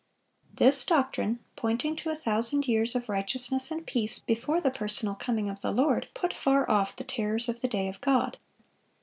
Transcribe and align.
This 0.55 0.83
doctrine, 0.83 1.37
pointing 1.55 1.95
to 1.97 2.09
a 2.09 2.15
thousand 2.15 2.67
years 2.67 2.95
of 2.95 3.07
righteousness 3.07 3.69
and 3.69 3.85
peace 3.85 4.17
before 4.17 4.59
the 4.59 4.71
personal 4.71 5.13
coming 5.13 5.47
of 5.47 5.61
the 5.61 5.71
Lord, 5.71 6.07
put 6.15 6.33
far 6.33 6.67
off 6.67 6.95
the 6.95 7.03
terrors 7.03 7.47
of 7.47 7.61
the 7.61 7.67
day 7.67 7.87
of 7.87 8.01
God. 8.01 8.39